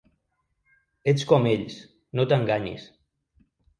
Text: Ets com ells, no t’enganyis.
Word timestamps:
Ets 1.13 1.27
com 1.33 1.47
ells, 1.51 1.75
no 2.21 2.25
t’enganyis. 2.33 2.89